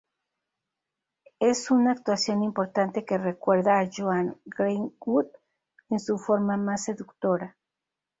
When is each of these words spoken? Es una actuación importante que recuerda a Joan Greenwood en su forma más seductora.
Es 1.39 1.69
una 1.69 1.91
actuación 1.91 2.41
importante 2.41 3.05
que 3.05 3.19
recuerda 3.19 3.77
a 3.79 3.87
Joan 3.95 4.35
Greenwood 4.47 5.27
en 5.91 5.99
su 5.99 6.17
forma 6.17 6.57
más 6.57 6.85
seductora. 6.85 7.55